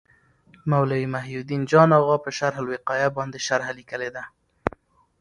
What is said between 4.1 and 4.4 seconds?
ده.